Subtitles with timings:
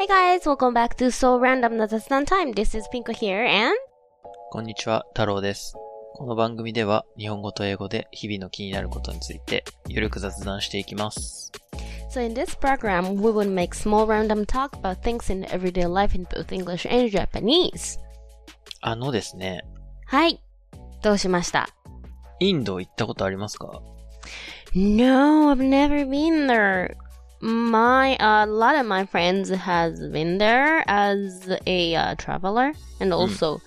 [0.00, 2.54] Hey guys, welcome back to So Random な雑談 Time.
[2.54, 3.76] This is Pinko here and
[4.50, 5.74] こんにちは、太郎です。
[6.14, 11.52] この番組では日本語と英語で日々の気になることについてゆるく雑談していきます。
[12.10, 16.24] so in this program, we will make small random talk about things in everyday life in
[16.24, 18.00] both English and Japanese.
[18.80, 19.66] あのですね、
[20.06, 20.40] はい。
[21.02, 21.68] どうしました
[22.38, 23.82] インド行ったことありますか
[24.74, 26.96] No, I've never been there.
[27.42, 33.62] My, a lot of my friends has been there as a uh, traveler and also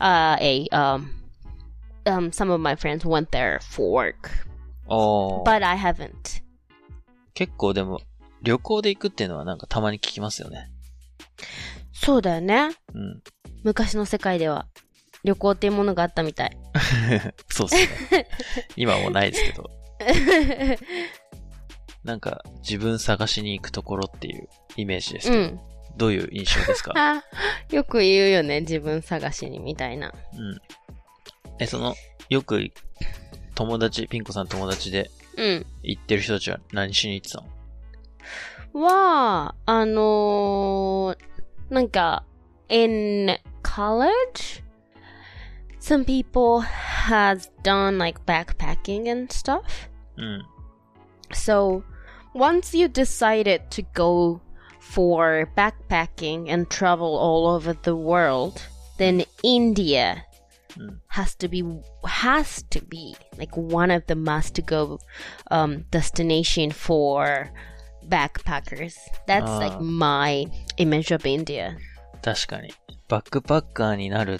[0.00, 1.10] uh, a, um,
[2.06, 4.30] um, some of my friends went there for work,
[4.88, 6.42] おー but I haven't.
[7.34, 8.00] 結構でも
[8.42, 10.70] 旅行で行くっていうのはなんかたまに聞きますよね。
[11.92, 12.70] そうだよね。
[12.94, 13.22] うん。
[13.62, 14.66] 昔の世界では
[15.22, 16.56] 旅行っていうものがあったみたい。
[17.48, 18.26] そうっすね。
[18.76, 19.70] 今はもうないですけど。
[22.04, 25.60] なんか自分探しに行くところっていうイメージですけど、うん。
[25.96, 26.92] どういう印象ですか？
[26.96, 27.22] あ、
[27.70, 28.60] よく言うよね。
[28.62, 30.12] 自分探しにみたいな。
[30.34, 30.60] うん。
[31.60, 31.94] え、その、
[32.28, 32.70] よく
[33.54, 35.66] 友達、ピンコさん友達でうん。
[35.82, 37.42] 行ってる人たちは何しに行ってた
[38.74, 38.84] の？
[38.86, 41.18] は、あのー
[41.70, 42.24] なんか、
[42.68, 44.62] in college,
[45.80, 49.62] some people has done like backpacking and stuff.
[50.16, 50.46] うん。
[51.32, 51.82] So,
[52.33, 54.41] once you decided to go
[54.79, 58.61] for backpacking and travel all over the world,
[58.97, 60.23] then India
[60.77, 60.99] Mm.
[61.07, 61.63] has to be
[62.05, 64.99] has to be like one of the must go
[65.49, 67.49] um, destination for
[68.07, 68.93] backpackers.
[69.27, 69.79] That's like Ah.
[69.81, 70.45] my
[70.77, 71.77] image of India.
[72.21, 72.71] 確かに。
[73.07, 74.39] バックパッカーになるっ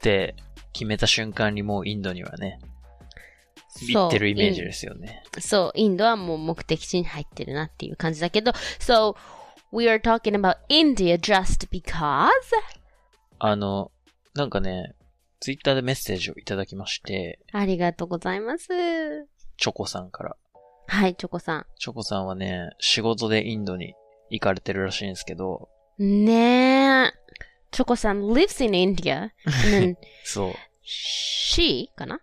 [0.00, 0.34] て
[0.72, 2.58] 決めた瞬間にもうインドにはね、
[3.87, 5.23] 行ってるイメージですよね。
[5.39, 9.15] そう、インドはもう目的地に入ってるなっていう感じだけど、So,
[9.71, 12.39] we are talking about India just because?
[13.39, 13.91] あの、
[14.33, 14.95] なんかね、
[15.39, 18.67] ツイッターでメッセージをいただきまして、ありがとうございます。
[19.57, 20.35] チョコさんから。
[20.87, 23.93] はい、チョコさチョコさんはね、仕事でインドに
[24.29, 25.69] 行かれてるらしいんですけど、
[25.99, 26.25] ん。
[26.25, 27.13] ねえ。
[27.71, 29.29] チョコさん lives in India.
[29.45, 30.53] And then そう。
[30.83, 32.19] she かな？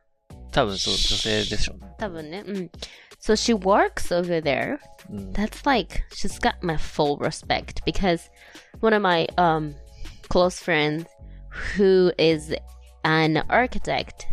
[0.56, 1.94] 多分そう、女性でしょうね。
[1.98, 2.44] 多分ね。
[2.46, 2.72] うん。
[3.22, 4.80] So she works over there.
[5.10, 5.32] うん。
[5.34, 8.30] That's like, she's got my full respect because
[8.82, 9.76] one of my um
[10.30, 11.06] close friends
[11.78, 12.56] who is
[13.04, 14.28] an architect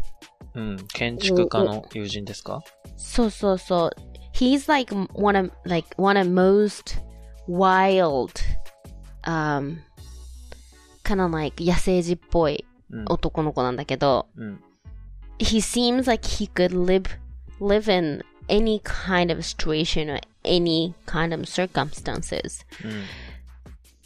[0.54, 0.76] うん。
[0.88, 2.62] 建築家の友人ですか
[2.96, 3.90] そうそうそう。
[4.32, 7.00] He's like one of like one of most
[7.48, 8.30] wild,
[9.24, 9.78] um,
[11.04, 13.04] kind of like 野生児っぽいうん。
[13.08, 14.60] 男の子なんだけど、うん。
[15.42, 17.04] he seems like he could live
[17.60, 22.64] live in any kind of situation or any kind of circumstances.
[22.84, 23.04] うん。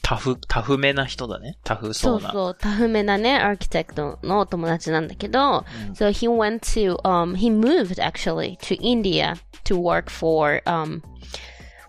[0.02, 1.56] タフ、タフめな人だね。
[1.62, 2.32] タフそそううな。
[2.32, 11.02] そう、タフめなね、アーキテクトのお友達なんだけど、うん so he went to, um, he moved actually to India to work for, um,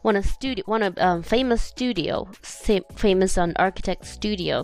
[0.03, 4.63] one of studio, one of, um, famous studio, sa- famous um, architect studio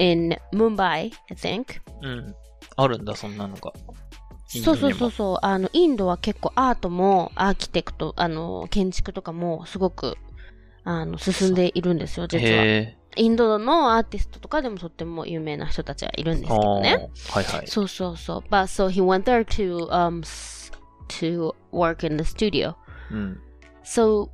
[0.00, 1.80] in Mumbai, I think.
[2.02, 2.34] うん。
[2.76, 3.72] あるんだ、そんなのが。
[4.61, 10.17] そうそうそうそう、あの、インドは結構アートも、アーキテクト、あの、建築とかもすごく、
[10.83, 12.63] あの、進んでいるんですよ、実は。
[12.63, 16.59] へインドのアーティストとかでもとっても有名な人たちがいるんですー。
[16.59, 17.09] けどね。
[17.29, 17.67] はいはい。
[17.67, 18.49] そうそうそう。
[18.49, 20.23] But so he went there to, um,
[21.19, 22.75] to work in the studio.
[23.11, 23.39] うん。
[23.83, 24.29] So,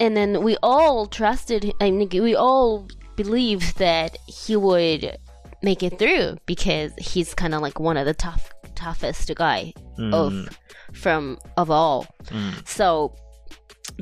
[0.00, 2.86] and then we all trusted, I mean, we all
[3.16, 5.18] believed that he would
[5.62, 8.50] make it through because he's kind of like one of the tough,
[8.81, 10.13] toughest guy うん。
[10.13, 10.49] of,
[10.93, 12.07] from, of all.
[12.31, 12.51] うん。
[12.65, 13.11] So,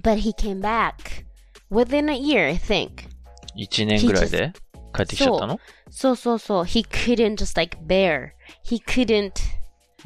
[0.02, 1.26] but he came back
[1.70, 3.08] within a year, I think.
[3.56, 4.54] 一年ぐらいで
[4.94, 5.60] 帰ってきちゃったの
[5.90, 8.34] So, so, so, he couldn't just like bear.
[8.64, 9.34] He couldn't,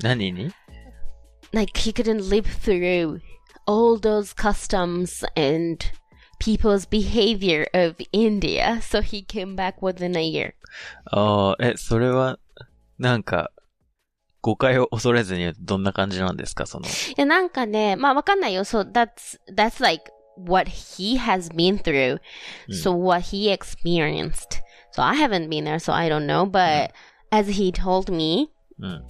[0.01, 0.51] 何に
[1.51, 3.21] like, he couldn't live through
[3.65, 5.91] all those customs and
[6.39, 8.79] people's behavior of India.
[8.81, 10.53] So he came back within a year.
[11.05, 12.37] ああ、え、それは、
[12.99, 13.51] なんか、
[14.43, 18.63] 誤解を恐れずに言うとどんな感じなんですかその、いや、なんかね、まあわかんないよ。
[18.63, 22.19] So that's, that's like what he has been through.
[22.69, 24.61] So what he experienced.
[24.91, 26.45] So I haven't been there, so I don't know.
[26.45, 26.91] But
[27.31, 28.49] as he told me,
[28.79, 29.03] うん。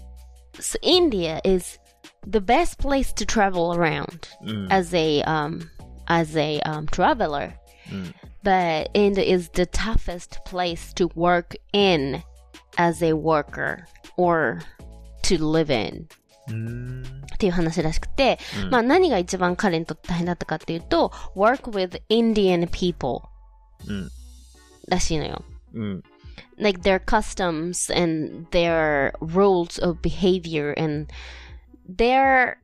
[0.60, 1.80] so India is
[2.28, 4.68] the best place to travel around うん。
[4.72, 5.70] as a um
[6.08, 7.54] as a um traveler.
[7.92, 8.16] うん。
[8.44, 12.24] But India is the toughest place to work in
[12.78, 13.86] as a worker
[14.18, 14.60] or
[15.25, 16.07] to live in.
[17.35, 23.23] っていう話らしくて、うんまあ何が一番彼にとって大変だったかっていうと、work with Indian people
[23.89, 24.11] うん。
[24.89, 25.43] らしいのよ。
[25.75, 26.03] うん。
[26.59, 31.13] like their customs and their rules of behavior and
[31.89, 32.57] their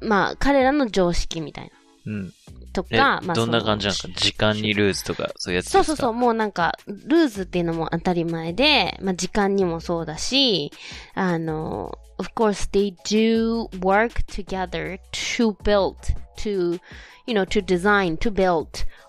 [0.00, 1.70] まあ彼らの常識みたい
[2.06, 2.32] うん。
[2.72, 10.72] なとえ、か、まあどんな感じなんか時間にルーズとか、そういうやつそうそうそう、もうなんか、ルーズっていうのも当たり前で、まあ時間にもそうだし、
[11.14, 15.96] あの、of course they do work together to build,
[16.38, 16.80] to,
[17.26, 18.66] you know, to design, to build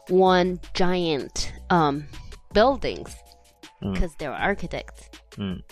[0.09, 2.03] one giant, um,
[2.53, 3.05] buildings,
[3.81, 5.09] うん because they're architects.
[5.37, 5.63] うん。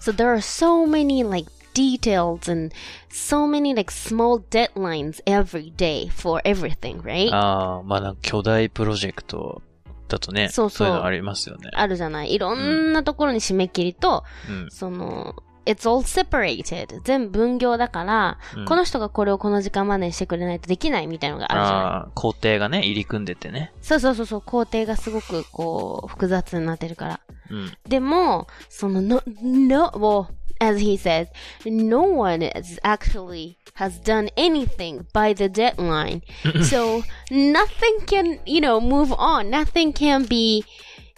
[0.00, 2.74] So there are so many like details and
[3.08, 7.30] so many like small deadlines every day for everything, right?
[7.32, 9.62] ああ、まあなんか巨大プロジェクト
[10.08, 11.70] だとね、そうそういうのありますよね。
[11.72, 14.70] あるじゃないいろんなところに締め切りと、うん。
[14.70, 17.00] その、it's all separated.
[17.04, 23.72] 全部分業だから、うんこの人がこれをこの時間までにしてくれないとできないみたいなのがあるじゃないああ、工程がね、入り組んでてね。
[23.82, 27.20] そうそうそうそう、工程がすごくこう、複雑になってるから。
[27.50, 27.72] うん。
[27.88, 30.26] でも、その、no, no, well,
[30.60, 31.28] as he says,
[31.64, 36.22] no one is actually has done anything by the deadline.
[36.62, 39.50] so nothing can, you know, move on.
[39.50, 40.64] Nothing can be,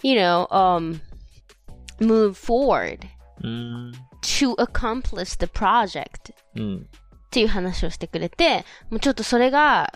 [0.01, 1.01] you know, um,
[1.99, 2.99] move forward
[3.41, 3.91] うーん。
[4.23, 6.89] To accomplish the project うん。
[6.89, 9.91] っていう話をしてくれて、もうちょっとそれが、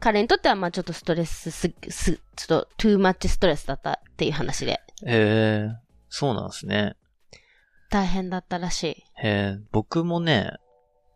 [0.00, 5.68] 彼にとってはまあちょっとストレスす、す、ちょっと、トゥーマッチストレスだったっていう話で、へえ、
[6.08, 6.94] そうなんですね。
[7.90, 8.88] 大変だったらしい。
[8.88, 10.52] へえ、僕もね、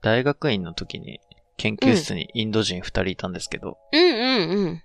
[0.02, 1.20] 大学院の時に
[1.56, 4.82] 研究室にインド人二人いたんですけど、うんうんうん。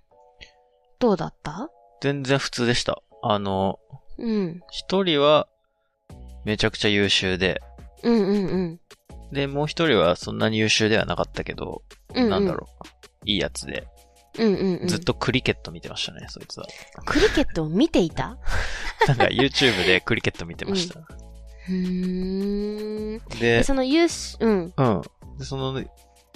[0.99, 1.69] どうだった？
[2.01, 3.01] 全然普通でした。
[3.21, 3.79] あの、
[4.17, 4.61] うん。
[4.71, 5.47] 一人は
[6.45, 7.61] めちゃくちゃ優秀で、
[8.03, 8.79] うんうんうん。
[9.31, 12.87] で、もう一人はそんなに優秀ではなかったけど、うんうんなんだろう。
[13.25, 13.87] いいやつで、
[14.37, 14.87] うんうんうん。
[14.87, 16.67] ずっとクリケット見てましたね、そいつは。
[17.05, 18.37] クリケットを見ていた？
[19.07, 20.99] なんか YouTube でクリケット見てました。
[20.99, 23.17] うーん。
[23.39, 24.73] でで、、その優秀、うん。
[24.75, 25.01] うん。
[25.37, 25.81] で、その、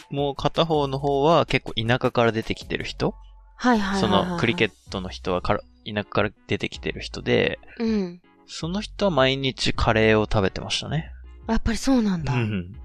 [0.09, 3.13] もう片方の方は結構田舎から出てきてる人？
[3.59, 4.30] はいはいそはいはい。
[4.31, 7.83] のクリケッットの人はから田舎から出てきてる人で、ト。
[7.83, 8.21] うん。
[8.47, 11.11] その人は毎日カレーを食べてましたね。
[11.47, 12.33] やっぱりそうなんだ。
[12.33, 12.75] うん。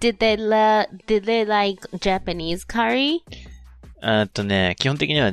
[0.00, 3.18] Did they la, did they like Japanese curry?
[4.02, 5.32] えーっとね、基本的には、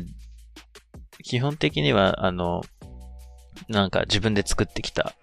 [1.24, 2.64] 基本的には、あの、
[3.70, 5.14] なんか自分で作ってきた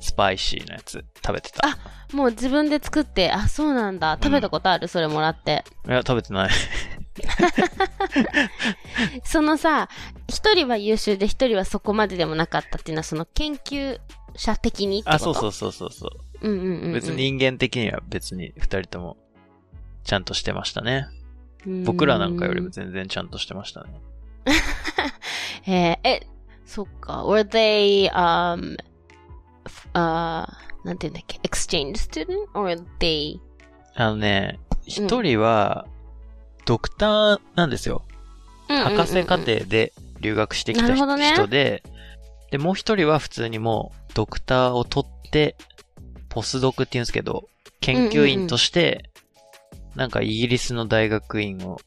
[0.00, 1.66] スパイシーなやつ食べてた。
[1.66, 1.78] あ
[2.12, 4.18] もう自分で作って、あ、そうなんだ。
[4.22, 5.64] 食べたことある、それもらって。
[5.86, 6.50] いや、食べてない。
[9.24, 9.88] そのさ、
[10.28, 13.98] 一人は優秀で一人はそこまででもなかったっていうのは、その研究
[14.36, 15.14] 者的にってこと？
[15.14, 16.08] あ、そうそううそうそうそ
[16.42, 16.48] う。
[16.48, 16.92] うんうんうんうん。
[16.92, 19.16] 別に人間的には別に二人とも
[20.04, 21.08] ちゃんとしてましたね。
[21.66, 24.00] うん、僕らなんかよりも全然ちゃんとしてましたね。
[25.66, 26.26] えーえ、
[26.64, 27.24] そっか。
[27.24, 28.76] were they, um,
[29.92, 30.46] ー
[30.84, 32.46] なんて言うんだっけ？Exchange student?
[32.54, 33.38] or they,
[33.94, 35.86] あのね、一人は
[36.68, 38.02] ドクターなんですよ。
[38.68, 41.82] 博士課程で留学してきた人で、
[42.50, 45.56] で、もう一人は普通にもうドクターを取って、
[46.28, 47.48] ポスドクって言うんですけど、
[47.80, 49.10] 研究員として、
[49.94, 51.80] なんかイギリスの大学院を、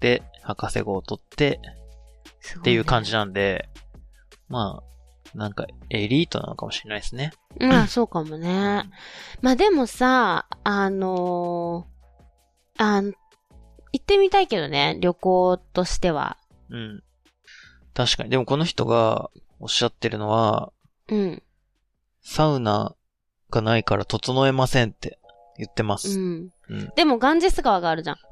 [0.00, 1.60] で、博士号を取って、
[2.56, 3.68] っっていう感じなんで、
[4.48, 7.32] まあ、なんかエリートなのかもしれないですね。
[7.60, 8.82] まあ、そうかもね。
[9.42, 11.94] まあでもさ、あのー
[12.76, 13.14] あん
[13.94, 16.36] 行ってみたいけどね、旅行としては。
[16.68, 17.04] うん。
[17.94, 18.30] 確かに。
[18.30, 20.72] でもこの人がおっしゃってるのは、
[21.08, 21.42] うん。
[22.20, 22.96] サウナ
[23.50, 25.20] がないから整えませんって
[25.58, 26.18] 言ってまうす。
[26.18, 26.48] ん。
[26.70, 26.92] うん。
[26.96, 28.16] でも、ガンジス川があるじゃん。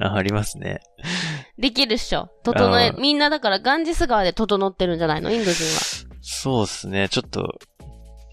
[0.00, 0.80] あありますね。
[1.58, 2.28] できるっしょ。
[2.44, 5.32] 整えみんなだからガンジス川で整ってるんじゃないの？
[5.32, 5.70] インド人は。
[6.20, 7.08] そうですね。
[7.08, 7.58] ちょっと、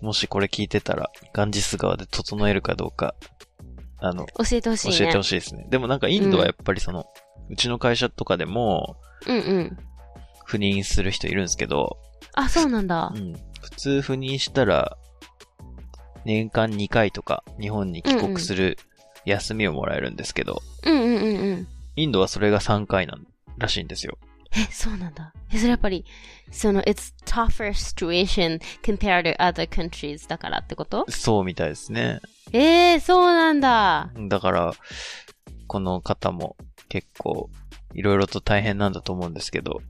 [0.02, 3.16] もしこれ聞いてたら、ガンジス川で整えるかどうか、
[4.02, 4.98] あの、教えてほしいね。
[4.98, 5.68] 教えてほしいですね。
[5.70, 7.06] でもなんかインドはやっぱりその、
[7.50, 9.78] うちの会社とかでも、うんうん。
[10.48, 11.98] 赴任する人いるんですけど、
[12.34, 13.20] あ、そうなんだう。
[13.20, 13.34] ん。
[13.62, 14.98] 普通赴任したら、
[16.26, 18.78] 年間2回とか日本に帰国する
[19.26, 21.68] 休みをもらえるんですけど、うんうんうんうん。
[21.96, 23.28] インドはそれが3回なん
[23.58, 24.18] らしいんですよ。
[24.56, 25.34] え、そうなんだ。
[25.54, 26.06] え、それやっぱり、
[26.52, 31.06] その、it's tougher situation compared to other countries だからってこと？
[31.10, 32.20] そうみたいですね。
[32.52, 34.10] えー、そうなんだ。
[34.28, 34.74] だから、
[35.68, 36.56] この方も
[36.90, 37.50] 結構、
[37.94, 39.82] いろいろと大変なんだと思うんですけど、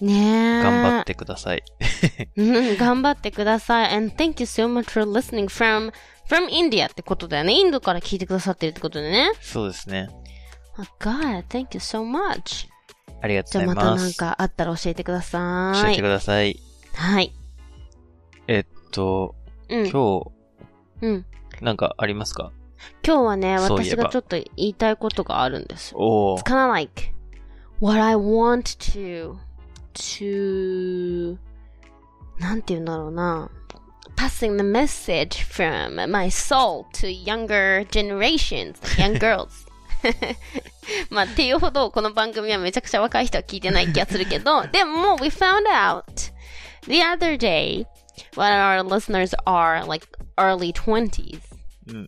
[0.00, 0.62] ねえ。
[0.62, 1.62] 頑張ってください。
[2.36, 3.94] うん、頑張ってください。
[3.94, 5.92] and thank you so much for listening from,
[6.26, 7.52] from India ってことだよね。
[7.52, 9.30] インドから聞いてくださってるってことでね。
[9.42, 10.08] そうですね。
[10.78, 12.69] Oh God, thank you so much.
[13.22, 14.16] ありがとうごじゃあまざいます。
[14.16, 15.82] たなんかあったら教えてください。
[15.82, 16.60] 教えてください。
[16.94, 17.32] はい。
[18.48, 19.34] えっと、
[19.68, 19.90] うん。
[19.90, 20.32] 今
[21.02, 21.26] うん。
[21.58, 22.52] 日、なんかありますか？
[23.06, 25.92] 今日はね、私がちょっと言いたいことがあるんです。
[25.94, 26.44] おー It's。
[26.44, 27.12] kind of like
[27.80, 29.36] what I want to,
[29.94, 31.36] to,
[32.38, 33.50] なんて言うんだろうな。
[34.16, 39.66] passing the message from my soul to younger generations, young girls.
[41.10, 46.04] まあ、っていうほど、この番組はめちゃくちゃ若い人は聞いてない気がするけど、 でも、we found out
[46.86, 47.86] the other day
[48.34, 51.40] when our listeners are like early 20s.
[51.88, 52.06] うん。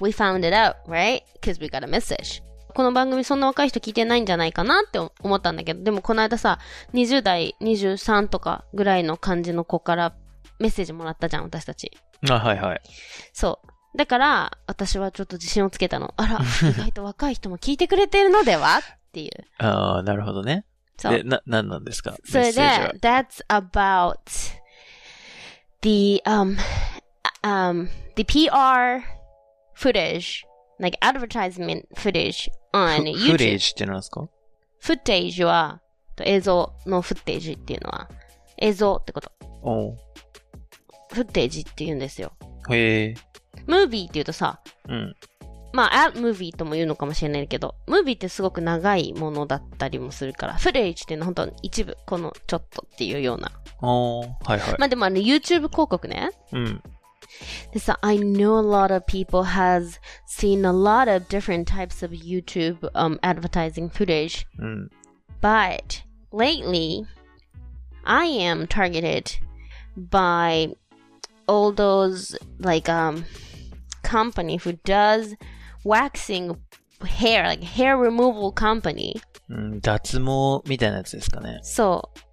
[0.00, 1.22] We found it out, right?
[1.40, 2.42] Because we got a message.
[2.74, 6.58] この番組そんな若い人聞いてないんじゃないかなって思ったんだけど、でもこの間さ、
[6.94, 10.14] 20代、23とかぐらいの感じの子から
[10.58, 11.90] メッセージもらったじゃん、私たち。
[12.30, 12.80] あ、はいはい。
[13.32, 13.71] そう。
[13.94, 16.14] だから、私はちょっと自信をつけたの。
[16.16, 16.38] あら、
[16.70, 18.78] 意外と若い人も聞いてくれてるのでは？
[18.78, 18.82] っ
[19.12, 19.30] ていう。
[19.58, 20.64] ああ、なるほどね。
[20.96, 21.22] そうで、。
[21.24, 22.16] な、なんなんですか？
[22.24, 22.60] それで
[23.00, 24.16] that's about
[25.82, 26.56] the, um,
[27.42, 29.02] um, the PR
[29.76, 30.44] footage,
[30.78, 33.58] like advertisement footage on フフレー YouTube.
[33.58, 34.26] ジってなんですか？
[34.80, 35.80] フッテージは、
[36.24, 38.08] 映像のフッテージっていうのは、
[38.58, 39.30] 映像ってこと。
[39.62, 39.96] おー
[41.14, 42.32] フッテージって言うんですよ。
[42.70, 43.14] へえ。
[43.66, 45.16] ムービーって言うとさ、うん。
[45.72, 53.50] まあ、アムービーとも言うのかもしれないけど、ムービーってすごく長いものだったりもするから、フレージっていうのは本当に一部、このちょっとっていうような。
[53.80, 54.76] おーはいはい。
[54.78, 56.30] まあでもあの YouTube 広告ね。
[56.52, 56.82] うん。
[57.72, 63.18] でさ、I know a lot of people has seen a lot of different types of YouTube um,
[63.20, 64.90] advertising footage, うん。
[65.40, 67.06] but lately,
[68.04, 69.40] I am targeted
[69.96, 70.76] by
[71.51, 73.25] all those like um
[74.03, 75.35] company who does
[75.83, 76.55] waxing
[77.05, 79.21] hair, like hair removal company.
[79.49, 81.59] うん、脱毛みたいなやつですかね。
[81.63, 82.30] そう。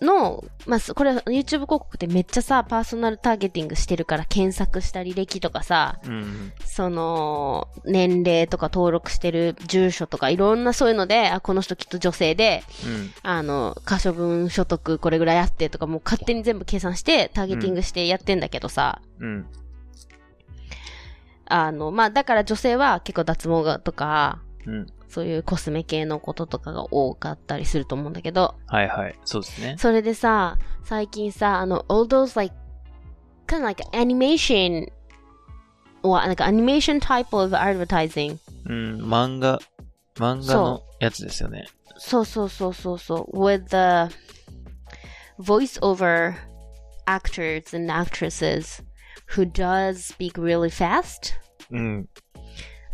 [0.00, 6.52] の、まあ、そこれ YouTube 広告ってめっちゃさ、パーソナルターゲティングしてるから検索した履歴とかさ、うん。
[6.64, 13.10] その、年齢とか登録してる住所とかいろんなそういうので、あ、この人きっと女性で、うん。
[13.22, 19.46] あの、可処分所得これぐらいあってとかもう勝手に全部計算してターゲティングしてやってんだけどさ、うん。
[21.46, 24.86] あの、まあ、だから女性は結構脱毛がとか、うん。
[25.16, 29.18] そういうコスメ系のこととかが多かったりすると思うんだけど、はいはい。
[29.24, 29.76] そうですね。
[29.78, 32.54] それでさ、最近さ、あの、all those like,
[33.46, 34.92] kind of like animation,
[36.02, 38.36] or like animation type of advertising.
[38.66, 38.98] うん。
[39.00, 39.58] 漫画、
[40.16, 41.64] 漫画のやつですよね。
[41.96, 43.38] そうそうそうそうそう。
[43.42, 44.14] with the
[45.38, 46.34] voiceover
[47.06, 48.82] actors and actresses
[49.28, 51.32] who does speak really fast.
[51.70, 52.06] うん。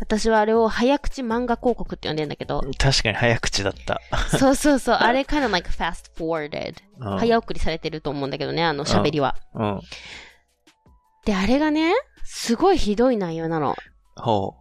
[0.03, 4.01] 私はあれを早口漫画広告って呼んでんだけど、確かに早口だった。
[4.37, 6.75] そうそうそう、あれ kind of like fast forwarded.
[6.99, 9.37] うん早送りされてると思うんだけどね、あの喋りは。
[9.55, 9.79] うん。
[11.25, 11.93] で、あれがね、
[12.25, 13.77] すごいひどい内容なの。
[14.17, 14.55] ほ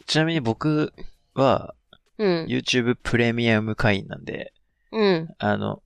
[0.00, 0.04] う。
[0.04, 0.92] ちなみに僕
[1.34, 1.74] は
[2.18, 2.46] うん。
[2.46, 4.52] YouTube プレミアム会員なんで、
[4.92, 5.28] うん。
[5.38, 5.82] あの、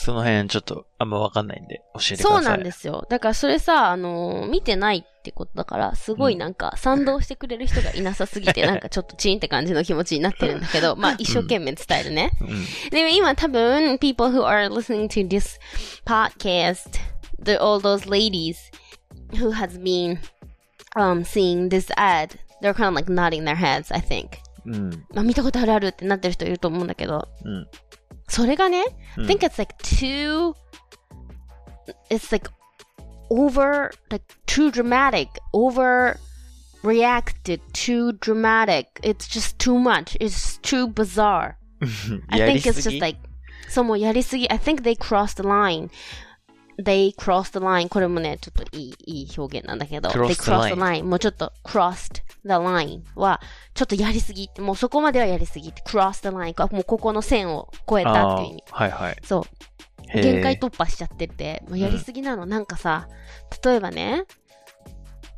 [0.00, 2.32] その辺ちょっとあんまわかんないんで教えてください。
[2.36, 3.04] そうなんですよ。
[3.10, 12.30] だからそれさ、あのー見てないってことだから、すごいなんか賛同してくれる人がいなさすぎて、 なんかちょっとチーンって感じの気持ちになってるんだけど、まあ一生懸命伝えるね。
[12.40, 12.90] うん。
[12.90, 15.58] でも今多分、people who are listening to this
[16.06, 17.00] podcast,
[17.42, 18.54] the, all those ladies
[19.32, 20.20] who has been
[20.94, 24.38] um, seeing this ad, they're kind of like nodding their heads, I think.
[24.64, 24.90] うん。
[25.12, 27.66] まあ見たことあるあるってなってる人いると思うんだけど、うん。
[28.27, 28.83] それがね、
[29.17, 30.55] うん I think it's like too,
[32.09, 32.49] it's like
[33.29, 36.17] over, like too dramatic, over
[36.83, 38.87] reacted, too dramatic.
[39.03, 40.17] It's just too much.
[40.19, 41.57] It's too bizarre.
[42.29, 43.19] I やり think す it's ぎ just like
[43.69, 45.89] そうもうやりすぎ I think they crossed the line
[46.80, 53.02] They crossed the line これもねちょっといいいい表現なんだけど Crossed they the crossed the line もうちょっと crossed the line
[53.16, 53.40] は
[53.74, 59.16] ちょっとやりすぎもうそこまではやりすぎ crossed the line あもうここの線を越えたっていう意味はいはい。
[59.24, 59.42] そう
[60.14, 63.08] 限界突破しちゃってて、もうやりすぎなの、なんかさ、
[63.64, 64.24] 例えばね、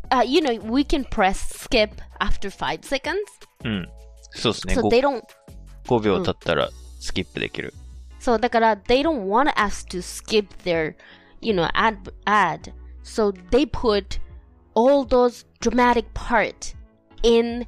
[0.09, 3.17] あ、you know, we can press skip after five seconds.
[3.65, 3.89] うん。
[4.31, 4.75] そうですね。
[4.75, 5.23] So 5, they don't,
[5.87, 6.71] 5秒経ったら
[7.01, 7.75] スキップできる。
[8.21, 10.95] そう、だから、they don't want us to skip their,
[11.41, 12.73] you know, ad, ad.
[13.03, 14.19] So they put
[14.75, 16.75] all those dramatic part
[17.23, 17.67] in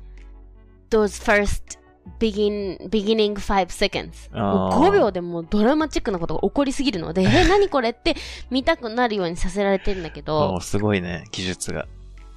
[0.91, 1.79] those first
[2.19, 4.31] begin, beginning five seconds.
[4.33, 8.15] もうあー5秒でもうドラマチックなことが起こりすぎるので、え、何これって
[8.51, 11.87] 見たくなるようにさせられてるんだけもどう、すごいね、技術が。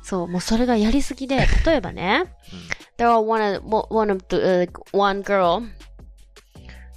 [0.02, 2.26] そう、もうそれがやりすぎで、例えばね、
[2.98, 5.68] there are one of, one of the, uh, one girl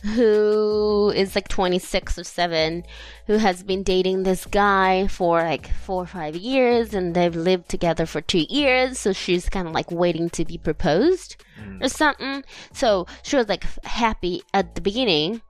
[0.03, 2.85] who is like 26 or 7
[3.27, 7.69] who has been dating this guy for like four or five years and they've lived
[7.69, 11.37] together for two years so she's kind of like waiting to be proposed
[11.81, 15.41] or something so she was like happy at the beginning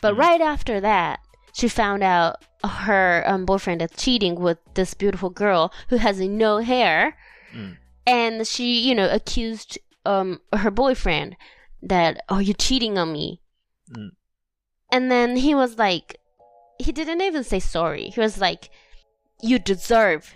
[0.00, 0.18] but Mm.
[0.18, 1.20] right after that
[1.52, 6.58] she found out her um, boyfriend is cheating with this beautiful girl who has no
[6.58, 7.16] hair
[7.54, 7.76] Mm.
[8.06, 11.36] and she you know accused um her boyfriend
[11.82, 13.40] that oh you're cheating on me
[13.94, 14.10] Mm.
[14.90, 16.16] and then he was like
[16.78, 18.70] he didn't even say sorry he was like
[19.40, 20.34] you deserve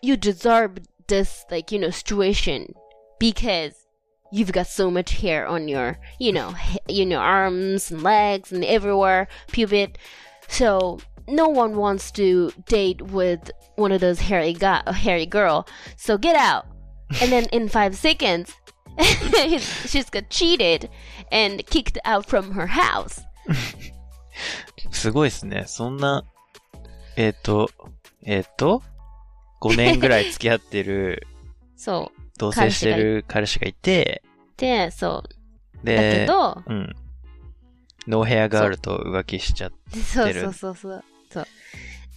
[0.00, 2.74] you deserve this like you know situation
[3.18, 3.86] because
[4.32, 6.54] you've got so much hair on your you know
[6.88, 9.98] you know arms and legs and everywhere pubic.
[10.48, 10.98] so
[11.28, 16.34] no one wants to date with one of those hairy guy hairy girl so get
[16.34, 16.66] out
[17.20, 18.52] and then in five seconds
[19.58, 20.88] she's got cheated
[21.32, 23.22] and kicked out from her house.
[24.90, 25.64] すごいですね。
[25.66, 26.24] そんな、
[27.16, 27.70] えっ、と、
[28.24, 28.82] えっ、と、
[29.60, 31.26] 5年ぐらい付き合ってる、
[31.76, 32.20] そう。
[32.38, 34.22] 同棲してる彼氏がいて、
[34.56, 35.86] でそう。
[35.86, 36.94] だけで、どうん。
[38.06, 41.04] ノーヘアガールと浮気しちゃって、そうそうそうそう。
[41.30, 41.46] そう。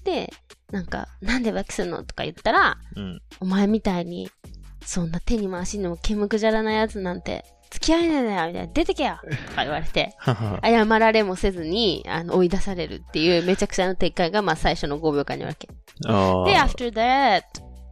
[0.03, 0.31] で
[0.72, 3.22] なんかなんで浮気するのとか言ったらうん。
[3.39, 4.29] お前みたいに
[4.84, 10.14] そんな手にも足にも毛むくじゃらないやつなんて付き合えないんだよみたいな出てけよとか言われて
[10.62, 15.75] 謝られもせずにあの追い出されるっていうめちゃくちゃな展開がまあ最初の5秒間にあるわけで
[16.56, 16.66] ああ。
[16.66, 17.42] after that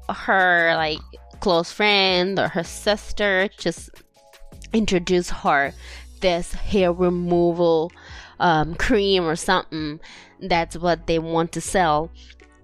[0.09, 1.01] her like
[1.41, 3.91] close friend or her sister just
[4.73, 5.73] introduced her
[6.21, 7.91] this hair removal
[8.41, 10.01] um, cream or something
[10.41, 12.11] that's what they want to sell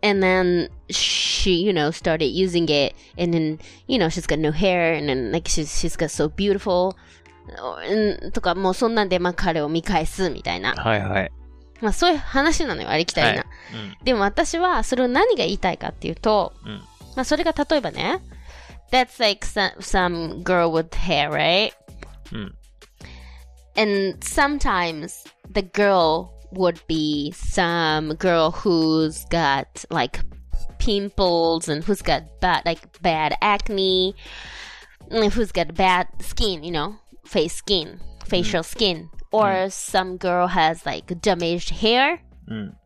[0.01, 4.51] And then she you know started using it and then you know she's got no
[4.51, 6.95] hair and then like she's she's got so beautiful
[7.87, 11.31] うんとかもうそんなんでまあ彼を見返すみたいなはいはい。
[11.81, 13.49] まあそういう話なのよありきたりな、は
[14.01, 16.81] いでも私はそれを何が言いたいかっていうと、うん
[17.15, 18.21] まあそれが例えばね
[18.91, 21.71] That's like some, some girl with hair, right?
[22.33, 22.55] うん。
[23.75, 30.19] And sometimes the girl would be some girl who's got like
[30.79, 34.15] pimples and who's got bad like bad acne,
[35.09, 41.13] who's got bad skin, you know, face skin, facial skin, or some girl has like
[41.21, 42.19] damaged hair.
[42.47, 42.77] うん。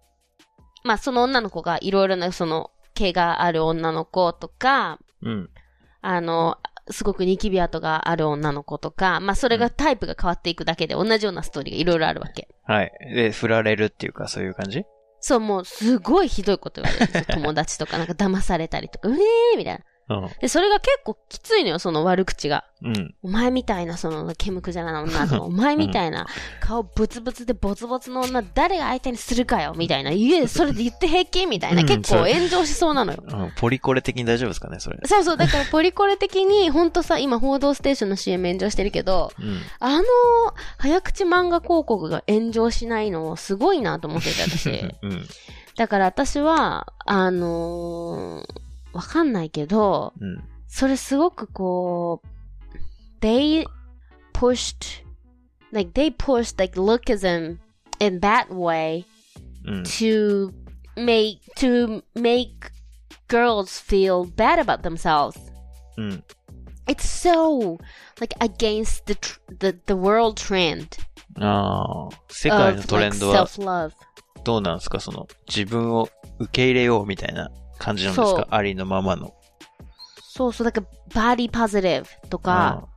[0.83, 5.49] まあその女の子がいろいろなその毛がある女の子とか、うん。
[6.01, 6.57] あの、
[6.89, 12.52] すごくニキビ跡がある女の子とか、まあそれがタイプが変わっていくだけで同じようなストーリーがいろいろあるわけ。
[12.65, 12.91] はい。
[13.13, 14.83] で、振られるっていうか、そういう感じ？
[15.19, 17.35] そう、もうすごいひどいこと言われるんですよ。
[17.35, 19.83] 友達とかなんか騙されたりとか、うえーみたいな。
[20.09, 20.29] うん。
[20.41, 22.65] で、それが結構きついのよ、その悪口が。
[22.83, 23.15] うん。
[23.23, 26.27] お前みたいな、その、ケムクじゃな女とか、お前みたいな、
[26.59, 30.11] 顔ブツブツでボツボツの女、誰が相手にするかよ、みたいな。
[30.11, 31.81] いえ、それで言って平気みたいな。
[31.81, 33.23] うん結構炎上しそうなのよ。
[33.25, 34.99] うんポリコレ的に大丈夫ですかね、それ。
[35.05, 39.61] そうそう、だからポリコレ的に、ほんとさ、今、報道ステーションの CM 炎上してるけど、うん。
[39.79, 40.03] あの、
[40.77, 44.69] 早口漫画広告が炎上しないの、すごいなと思ってて、私。
[45.01, 45.25] うん。
[45.77, 48.62] だから私は、あのー
[48.93, 50.43] わかんないけど、うん。
[50.67, 52.27] それすごくこう、
[53.25, 53.65] they
[54.33, 55.03] pushed,
[55.71, 57.57] like they pushed like lookism
[57.99, 59.05] in that way
[59.65, 59.83] うん。
[59.83, 60.51] to
[60.95, 62.71] make, to make
[63.27, 65.37] girls feel bad about themselves.
[65.97, 66.23] うん。
[66.85, 67.77] It's so
[68.19, 69.17] like against the
[69.59, 70.85] the the world trend
[71.39, 72.15] ああ。
[72.29, 73.89] 世界のトレンドは.
[74.43, 77.49] どうなんですかその、自分を受け入れようみたいな
[77.83, 78.47] 感じなんですか？
[78.49, 79.33] ありのままの。
[80.19, 80.81] そうそう、だか
[81.13, 82.87] ら、body positive とか、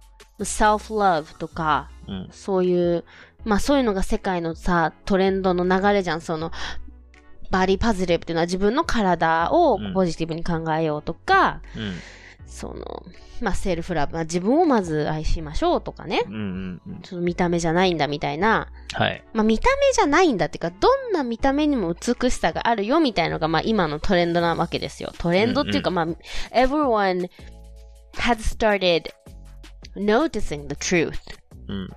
[0.40, 2.28] self-love とか、うん。
[2.30, 3.04] そういう、
[3.44, 6.20] まあそういうのが世界のさ、トレンドの流れじゃん。
[6.20, 6.50] その、
[7.50, 11.94] バディパズレブっていうのは自分の体をうんポジティブに考えようとか、うん。
[12.46, 13.04] その、
[13.40, 16.22] まあセルフラブ、まあ自分をまず愛しましょうとかね。
[16.26, 16.34] うん。
[16.34, 16.80] うん。
[16.86, 17.00] うん。
[17.02, 18.68] ちょっと見た目じゃないんだみたいな。
[18.92, 19.22] はい。
[19.34, 25.12] まあ見た目じゃないんだっていうか、どんな見た目にも美しさがあるよみたいのが、まあ今のトレンドなわけですよ。
[25.18, 26.06] トレンドっていうか、まあ、
[26.54, 27.28] everyone
[28.14, 29.10] has started
[29.96, 31.18] noticing the truth.
[31.68, 31.88] うん。
[31.88, 31.96] ま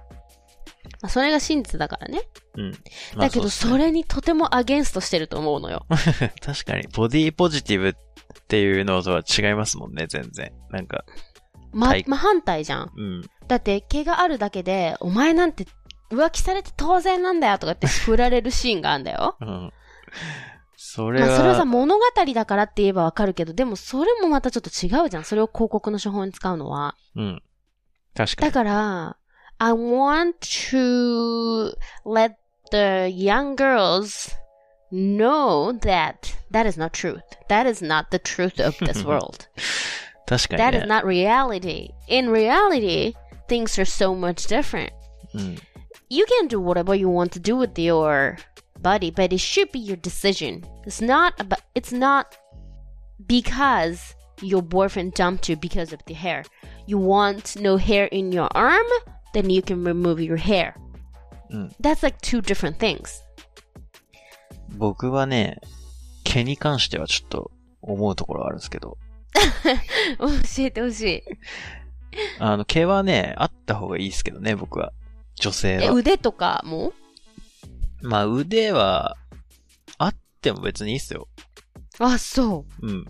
[1.03, 2.21] あそれが真実だからね。
[2.55, 2.71] うん。
[2.71, 2.77] ま
[3.17, 5.85] あだけど、それにとてもアゲンストしてると思うのよ。
[6.41, 8.08] 確かに、ボディポジティブって
[8.57, 10.51] いうのとは違いますもんね、全然。
[10.69, 11.03] なんか、
[11.71, 12.91] まはい、真反対じゃん。
[12.95, 13.29] うん。
[13.47, 15.67] だって、毛があるだけで、お前なんて
[16.11, 19.37] 浮気されて当然なんだよとかって振られるシーンがあるんだよ。
[19.41, 19.73] うん。
[20.75, 25.23] それまあ、それはさ、は、物語だからって言えばわかるけど、でもそれもまたちょっと違うじゃん。
[25.23, 26.95] それを広告の手法に使うのは。
[27.15, 27.43] うん。
[28.15, 28.51] 確かに。
[28.51, 29.17] だから、
[29.59, 30.39] I want
[30.71, 32.35] to let
[32.71, 34.33] the young girls
[34.91, 37.22] know that that is not truth.
[37.48, 39.48] That is not the truth of this world.
[40.26, 40.86] 確か that に is ね。
[40.86, 41.90] not reality.
[42.08, 43.14] In reality,
[43.48, 44.90] things are so much different.
[45.34, 45.56] うん。
[46.10, 48.36] You can do whatever you want to do with your
[48.80, 50.62] body, but it should be your decision.
[50.86, 52.36] It's not about, it's not
[53.26, 56.44] because your boyfriend dumped you because of the hair.
[56.86, 58.84] You want no hair in your arm,
[59.32, 60.74] then you can remove your hair.
[61.50, 61.70] うん。
[61.80, 63.22] That's like two different things.
[64.76, 65.58] 僕はね、
[66.29, 68.97] 毛に関してはちょっと思うところあるんですけど、
[70.19, 70.27] 教
[70.59, 71.23] えてほしい。
[72.39, 74.93] あの、毛はね、あった方がいいですけどね、僕は。
[75.35, 75.93] 女性え、は。
[75.93, 76.93] 腕とかも？
[78.01, 79.17] まあ、腕は、
[79.97, 81.27] あっても別にいいっすよ。
[81.99, 83.05] あ、そうん。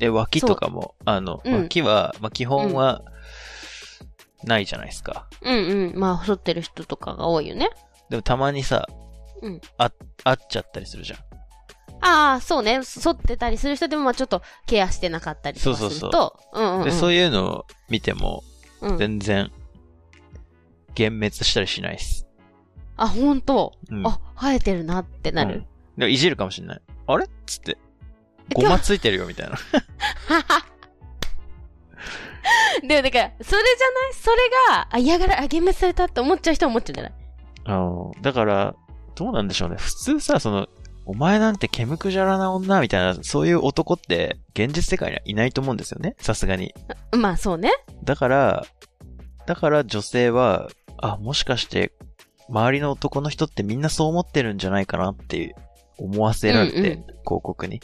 [0.00, 3.02] え、脇とかも、あの、うん脇は、まあ、基本は、
[4.44, 5.28] ないじゃないですか。
[5.42, 5.50] う。
[5.50, 5.98] うんうん。
[5.98, 7.70] まあ、細ってる人とかが多いよね。
[8.10, 8.86] でもたまにさ、
[9.42, 9.90] うんあ、
[10.24, 11.18] あっちゃったりするじゃん。
[12.06, 12.80] ああ、そうね。
[13.02, 15.94] 反ってたりする人でも、まあちょっとケアしてなかったりとかすると。
[15.94, 16.84] そうそううんうん、うん。
[16.84, 18.44] で、そういうのを見ても、
[18.82, 19.50] うん、全然、
[20.98, 22.26] 幻滅したりしないっす。
[22.96, 24.06] あ、本当、うん。
[24.06, 25.54] あ、生えてるなってなる。
[25.54, 26.80] うんでいじるかもしんない。
[27.06, 27.24] あれ？
[27.24, 27.78] っつって。
[28.50, 29.56] えごまついてるよ、みたいな。
[32.82, 34.14] でも、だから、それじゃない？
[34.14, 34.36] それ
[34.70, 37.12] が、あ、嫌がら、あ、幻滅されたって思っちゃう人は思っちゃうんじゃない？
[37.66, 38.74] あのだから、
[39.14, 39.76] どうなんでしょうね。
[39.78, 40.66] 普通さ、その、
[41.06, 46.16] お前なんて毛むくじゃらな女みたいな、そういう男って、現実世界にはいないと思うんですよね。
[46.18, 46.74] さすがに。
[47.12, 47.70] まあ、そうね。
[48.04, 48.66] だから、
[49.46, 51.92] だから女性は、あ、もしかして、
[52.48, 55.54] 周りの男の人ってみんなそう思ってるんじゃないかなっていう、
[55.98, 57.80] 思わせられて、うんうん広告に。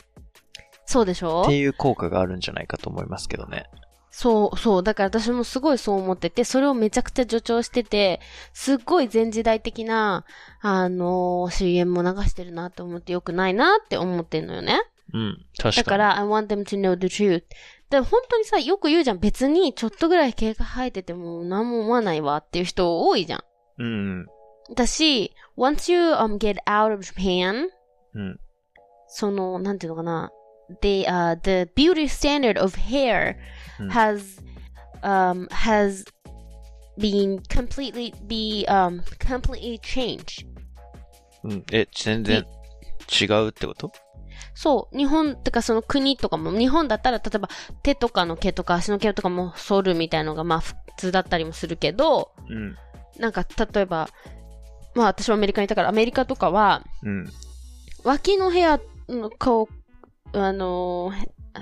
[0.85, 1.43] そうでしょ？
[1.43, 3.65] っていう効果があるんじゃないかと思いますけどね。
[4.11, 4.83] そう、そう。
[4.83, 8.21] だから私もすごいそう思ってて、それをめちゃくちゃ助長してて、
[8.53, 10.25] すっごい前時代的な、
[10.61, 14.81] あのー CM も流してるなって思ってよくないなって思ってんのよね。
[15.13, 15.47] うん。
[15.57, 15.77] 確かに。
[15.77, 17.45] だから、I want them to know the truth.
[17.89, 19.19] で、本当にさ、よく言うじゃん。
[19.19, 23.41] 別に、ちょっとぐらい毛が生えてても何も思わないわっていう人多いじゃん。
[23.79, 24.27] うん。
[24.75, 27.69] だし、once you um, get out of Japan,
[28.15, 28.41] うん。
[29.09, 30.31] その、なんていうのかな。
[30.83, 33.35] The, uh, the beauty standard of hair
[33.81, 34.43] うん has,
[35.03, 36.05] um, has
[36.99, 40.47] been completely, be, um, completely changed.
[41.45, 41.65] うん。
[41.73, 42.45] え、全然
[43.09, 43.91] 違うってこと？
[44.55, 47.49] そう、日本、ってかその国とかも、日本だったら、例えば
[47.83, 52.77] 手とかの毛とか足の毛とかも剃るみたいのがまあ普通だったりもするけど、うん。
[53.19, 54.09] なんか例えば、
[54.95, 57.27] まあ私はアメリカにいたから、アメリカとかは、うん。
[58.05, 59.69] 脇の部屋の顔、
[60.33, 61.13] あの、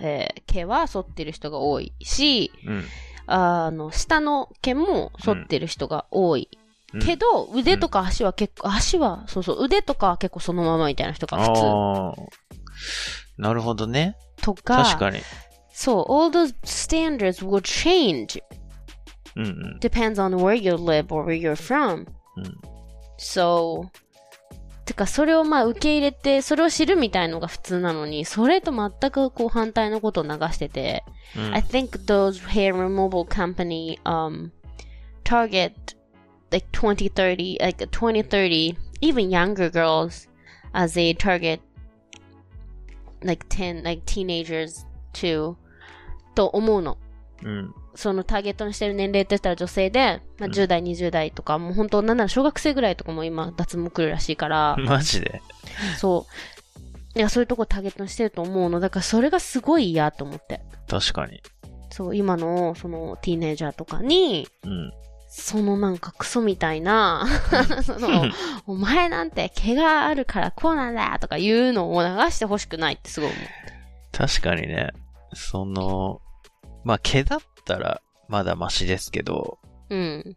[0.02, 2.84] えー毛は剃ってる人が多いし、うん。
[3.26, 6.48] あの、下の毛も剃ってる人が多い。
[6.52, 6.58] うん
[7.00, 13.42] けど、腕とか足は結構、足は、そうそう、腕とかは結構そのままみたいな人が普通。
[13.42, 14.16] なるほどね。
[14.40, 15.20] とか、確かに。
[15.70, 18.42] そう、all those standards will change
[19.36, 19.78] うんうん。
[19.80, 22.06] depends on where you live or where you're from.
[22.36, 22.58] うん。
[23.18, 23.86] So,
[24.88, 31.04] てか、それをまあ受け入れて、それを知るみたいのが普通なのに、それと全くこう反対のことを流してて、
[31.36, 34.50] うん I think those hair removal company, um,
[35.24, 35.74] target
[36.50, 40.26] like 20, 30, like 20, 30, even younger girls
[40.72, 41.60] as they target
[43.22, 45.56] like 10, like teenagers too,
[46.34, 46.96] と思うの。
[47.44, 47.74] うん。
[47.98, 55.42] そのターゲットにしてる年齢って言ったら女性で、まあ、10代、20代とか、もう本当なんなら小学生ぐらいとかも今脱毛来るらしいから、 マジで？
[55.98, 56.24] そ
[57.16, 57.18] う。
[57.18, 58.78] いや、そういうとこターゲットにしてると思うの。
[58.78, 60.60] だからそれがすごい嫌と思って。
[60.88, 61.42] 確かに。
[61.90, 64.92] そう、今の、その、ティーネイジャーとかに、うん。
[65.28, 67.26] そのなんかクソみたいな、
[67.82, 68.30] その、
[68.68, 73.44] お前なんて毛があるからこうなんだとかいうのを流してほしくないってすごい思う。
[74.12, 74.90] 確かにね。
[75.34, 76.20] その、
[76.84, 79.58] まあ、毛だったらまだマシですけど、
[79.90, 80.36] うん。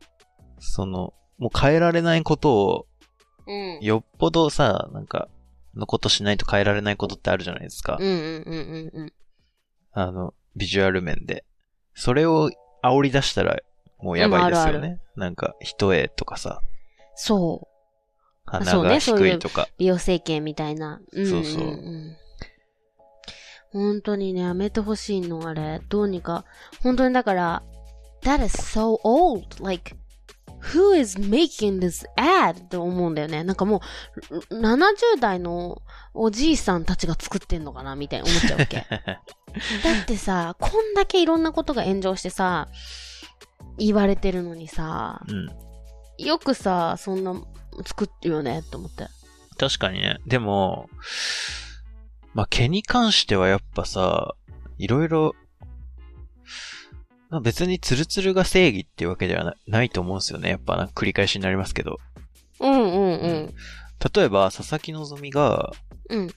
[0.60, 2.88] その、もう変えられないことを、
[3.48, 3.80] うん。
[3.82, 5.28] よっぽどさ、なんか、
[5.76, 7.98] のことしないと変えられないことってあるじゃないですか。
[8.00, 9.14] うんうんうんうんうん。
[9.94, 11.46] あの、ビジュアル面で。
[11.94, 12.52] それを
[12.84, 13.58] 煽り出したら、
[14.00, 14.78] もうやばいですよね。
[14.78, 16.62] うんあるなんか、一重とかさ、
[17.16, 17.68] そう。
[18.46, 19.68] 鼻そうが低いとか。
[19.78, 21.02] 美容整形みたいな。
[21.12, 22.18] うんそうそうんん
[23.72, 25.82] 本当にね、やめてほしいの、あれ。
[25.90, 26.46] どうにか。
[26.84, 27.64] 本当にだから、
[28.24, 29.64] that is so old.
[29.64, 29.96] Like,
[30.74, 32.64] who is making this ad?
[32.66, 33.44] って思うんだよね。
[33.44, 33.82] なんかも
[34.52, 35.82] う、70代の
[36.14, 38.86] おじいさんたちが作ってんのかなみたいに思っちゃうわけ。
[39.84, 42.68] だってさ、こんだけいろんなことが炎上してさ、
[43.78, 45.50] 言われてるのにさ、うん。
[46.18, 47.34] よくさ、そんな
[47.86, 49.08] 作ってるよねって思って。
[49.58, 50.18] 確かにね。
[50.28, 50.90] でも、
[52.34, 54.36] まあ、毛に関してはやっぱさ、
[54.78, 55.36] いろいろ、
[57.30, 60.50] まあ、別にツルツルが正義っていうわけではなないと思うんですよね。
[60.50, 61.98] やっぱ繰り返しになりますけど。
[62.60, 63.54] うんうんうん。
[64.14, 65.72] 例えば、佐々木希が、
[66.10, 66.30] うん。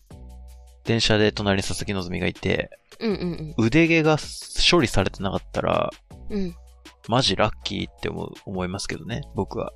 [0.85, 4.19] 電車で隣に佐々木希がいて、うんうん腕毛が
[4.71, 5.91] 処理されてなかったら、
[6.31, 6.43] うん。
[6.43, 6.55] うん。
[7.09, 9.73] マジラッキーって思う、思いますけどね、僕は。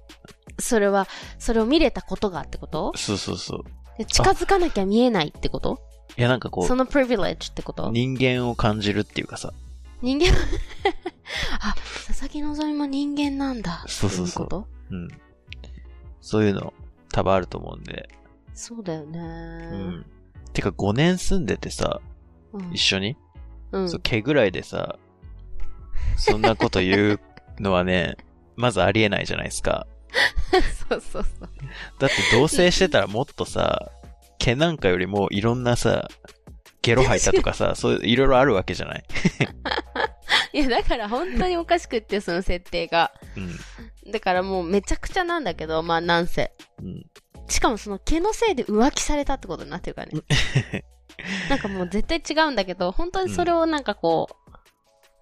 [0.59, 2.92] それは、それを見れたことがってこと？
[2.96, 3.64] そうそうそう。
[3.98, 5.83] で近づかなきゃ見えないってこと？
[6.18, 7.90] いや、なんかこそのプリビレッジってこう、と？
[7.90, 9.52] 人間を感じるっていうかさ、
[10.02, 10.35] 人間？
[11.61, 11.74] あ、
[12.07, 13.85] 佐々木希も人間なんだ。
[13.87, 15.09] そうそうそううん。
[16.20, 16.74] そういうの、
[17.12, 18.09] 多分あると思うんで。
[18.52, 19.18] そうだよね。
[19.20, 20.07] うん。
[20.52, 22.00] てか5年住んでてさ、
[22.52, 22.72] うん。
[22.72, 23.16] 一緒に、
[23.70, 23.88] うん。
[23.88, 24.98] そう、毛ぐらいでさ、
[26.16, 27.20] そんなこと言う
[27.61, 28.16] のはね、
[28.57, 29.87] まずありえないじゃないですか。
[30.90, 31.48] そうそうそう。
[32.00, 33.92] だって同棲してたらもっとさ、
[34.48, 36.08] 毛なんかよりもいろんなさ、
[36.82, 39.04] ゲロ吐いたとかさ、 そういう、いろいろあるわけじゃない？
[40.54, 43.12] いや、だから本当におかしくって、その設定が。
[43.37, 44.12] うん。
[44.12, 46.52] だからもうめちゃくちゃなんだけど、まあなんせ。
[46.80, 47.04] うん。
[47.48, 50.22] しかもその毛のせいで浮気されたってことになってるからね。
[51.50, 54.50] なんかもう絶対違うんだけど、本当にそれをなんかこう、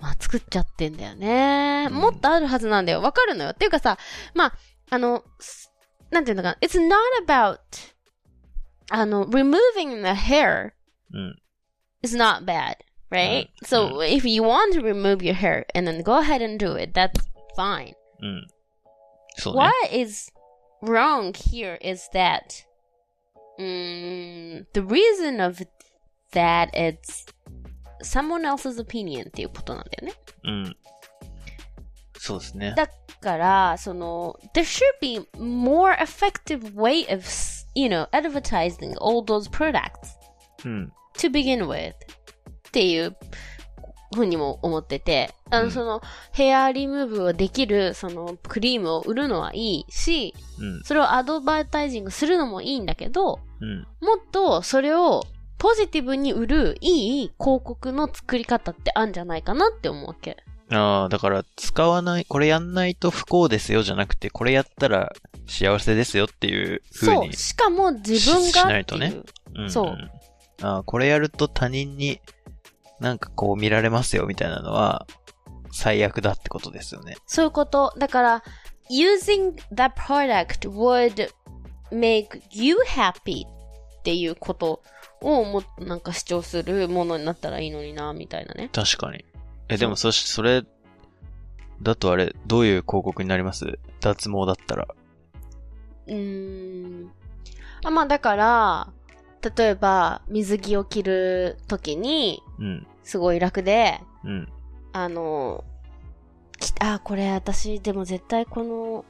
[0.01, 1.89] まあ作っちゃってんだよね。
[1.91, 3.01] うんもっとあるはずなんだよ。
[3.01, 3.51] わかるのよ。
[3.51, 3.99] っていうかさ、
[4.35, 4.55] まあ、
[4.91, 5.73] あの、す
[6.11, 6.59] なんていうのかな。
[6.61, 6.95] It's not
[7.27, 7.59] about,
[8.90, 10.72] あの、removing the hair
[11.14, 11.42] うん。
[12.04, 12.78] is not bad,
[13.10, 13.48] right?
[13.62, 16.76] うん So if you want to remove your hair and then go ahead and do
[16.76, 17.12] it, that's
[17.56, 17.94] fine.
[18.22, 18.48] うん。
[19.38, 20.32] そうね What。is
[20.84, 22.66] wrong here is that
[23.60, 25.62] mm, the reason of
[26.34, 27.26] that it's
[28.02, 30.14] someone else's opinion っていうことなんだよね。
[30.44, 30.78] うん。
[32.18, 32.74] そうですね。
[32.76, 32.88] だ
[33.20, 37.24] から、その、there should be more effective way of,
[37.77, 40.17] you know, advertising all those products
[40.65, 40.93] うん。
[41.17, 43.17] to begin with っていう
[44.15, 50.83] ふうにも思ってて、あの、うんその、ヘアリムーブをできる、その、クリームを売るのはいいし、うん。
[50.85, 53.87] それをアドバイタイジングするのもいいんだけど、うん。
[54.01, 55.23] もっとそれを
[55.59, 60.37] ポジティブに売るいい広告の作り方ってあるんじゃないかなって思うわけ。
[60.71, 65.13] ああ、だから、使わない、これやんないと不幸ですよじゃなくて、これやったら
[65.47, 67.27] 幸せですよっていう風そう。
[67.27, 67.33] に。
[67.35, 69.15] しかも自分がししないとね
[69.55, 69.97] ううんそう。
[70.63, 72.21] ああ、これやると他人に
[72.99, 75.07] なんかこう見られますよみたいなのは、
[75.73, 77.17] 最悪だってことですよね。
[77.27, 77.93] そういうこと。
[77.99, 78.43] だから、
[78.91, 81.29] using that product would
[81.93, 84.83] make you happy っていうこと
[85.21, 88.71] をもっとなんか主張するものになったらいいのにな、みたいなね。
[88.73, 89.25] 確かに。
[89.69, 90.65] え、でもそし、それ、
[91.83, 93.79] だとあれ、どういう広告になります？
[94.01, 94.89] 脱毛だったら。
[96.07, 97.11] うーん。
[97.85, 98.93] あ、まあだから、
[99.57, 102.87] 例えば、水着を着るときに、うん。
[103.05, 104.49] すごい楽で、うん。
[104.93, 105.65] あの、
[106.59, 109.05] きあ、これ私、でも絶対この、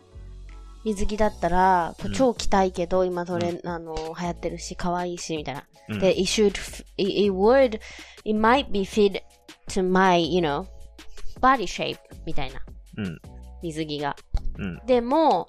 [0.85, 5.65] 水着だったら、超着たいけど、今それ、あの、流行ってるし、可愛いし、みたいな。
[5.89, 7.81] うんで、it should, it would,
[8.25, 9.23] it might be fit
[9.69, 10.67] to my, you know,
[11.41, 12.61] body shape, みたいな。
[12.99, 13.21] うん。
[13.63, 14.17] 水着が。
[14.59, 14.87] うん。
[14.87, 15.47] でも、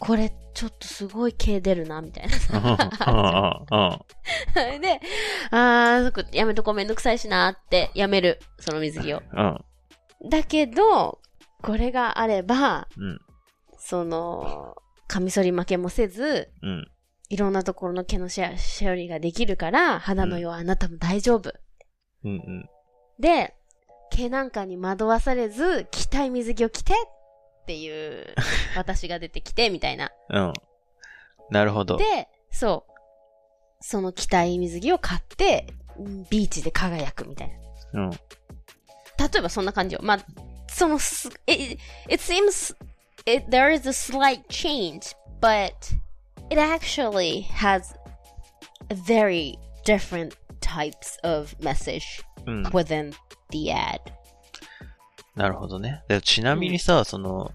[0.00, 2.90] これ、ちょっとすごい毛出るな、みたいな。
[4.80, 5.00] で、
[5.50, 8.40] あー、そこやめとこうめんどくさいしなって、やめる。
[8.58, 9.22] その水着を。
[9.32, 9.64] うん。
[10.28, 11.20] だけど、
[11.62, 13.20] これがあれば、うん。
[13.78, 14.74] その、
[15.06, 16.90] カミソリ負けもせず、うん。
[17.28, 21.52] いろんなところの毛のシェア処理ができるから、肌の弱いあなたも大丈夫。
[22.24, 22.30] うん。
[22.30, 22.68] うん。
[23.18, 23.54] で、
[24.10, 28.34] 毛なんかに惑わされず、着たい水着を着てっていう、
[28.76, 30.10] 私が出てきて、みたいな。
[30.30, 30.52] うん。
[31.50, 31.96] なるほど。
[31.96, 32.92] で、そう。
[33.80, 35.66] その着たい水着を買って、
[36.30, 37.50] ビーチで輝くみたい
[37.92, 38.02] な。
[38.02, 38.10] うん。
[38.10, 38.18] 例
[39.38, 40.00] えばそんな感じよ。
[40.02, 40.18] まあ、
[40.68, 41.78] そのす、it,
[42.08, 42.74] it seems,
[43.26, 45.72] it, there is a slight change, but
[46.50, 47.94] it actually has
[48.90, 52.62] very different types of message うん。
[52.68, 53.12] within
[53.50, 54.00] the ad.
[55.36, 56.02] なるほどね。
[56.08, 57.52] でちなみにさ、その、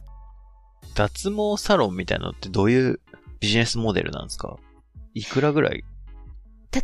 [0.95, 2.99] 脱毛サロンみたいなのってどういう
[3.39, 4.57] ビジネスモデルなんですか？
[5.13, 5.83] いくらぐらい？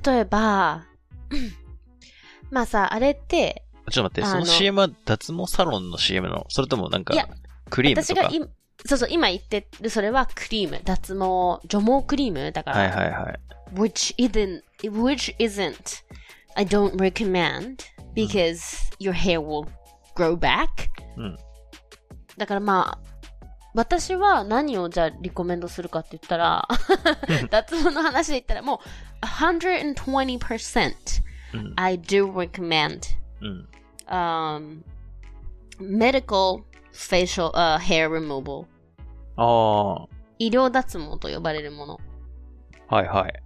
[0.06, 0.86] 例えば、
[2.52, 7.13] まあさ、あれって、ちょっと待って、その CM は脱毛サロンの CM なのそれともなんか
[7.69, 8.22] クリームとか？
[8.22, 8.48] 私が今、
[8.86, 13.39] そうそう、今言ってるそれはクリーム、脱毛、除毛クリームだから、はいはいはい。
[13.74, 16.04] which isn't which isn't
[16.57, 19.68] I don't recommend because your hair will
[20.14, 20.68] grow back.
[21.16, 21.37] うん
[22.37, 23.14] だからまあ
[23.74, 26.68] 私は何をじゃあリコメンドするかって言ったら、
[27.50, 28.80] 脱毛の話で言ったらも
[29.20, 30.94] う120%
[31.54, 31.72] うん。
[31.76, 33.00] I do recommend
[33.40, 33.68] うん。
[34.09, 34.83] um,
[35.80, 38.66] medical facial、uh, hair removal
[39.37, 40.07] あ
[40.38, 42.00] 医療脱毛と呼ばれるもの。
[42.88, 43.42] あ、はいはい。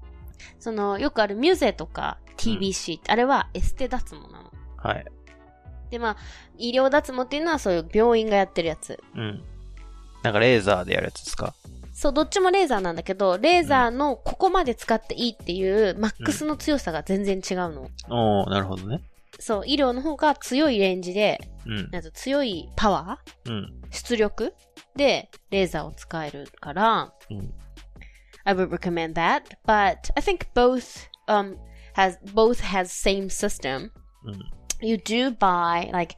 [0.59, 4.51] その、よくあるミュゼとか TBC って、あれはエステ脱毛なの。
[4.77, 5.05] はい。
[5.89, 6.17] で、まあ、
[6.57, 8.99] 医療脱毛っていうのはそういう病院がやってるやつ。
[9.15, 9.43] うん。
[10.23, 11.53] なんかレーザーでやるやつですか？
[11.93, 17.89] そう、どっちもレーザーなんだけど、レーザーのここまで使っていいっていうマックスの強さが全然違うの。
[18.09, 19.01] おー、なるほどね。
[19.39, 21.89] そう、医療の方が強いレンジで、うん。
[21.91, 23.81] なんと強いパワーうん。
[23.91, 24.53] 出力
[24.95, 27.53] でレーザーを使えるから、うん。
[28.44, 29.54] I would recommend that.
[29.66, 31.58] But I think both um
[31.94, 33.90] has both has same system.
[34.24, 34.40] うん。
[34.80, 36.14] You do buy like